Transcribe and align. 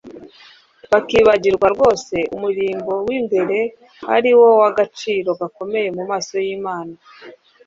bakibagirwa 0.91 1.67
rwose 1.75 2.15
umurimbo 2.35 2.93
w'imbere, 3.07 3.57
ari 4.15 4.31
wo 4.39 4.47
w'agaciro 4.61 5.29
gakomeye 5.39 5.87
mu 5.97 6.03
maso 6.09 6.35
y'imana 6.45 6.95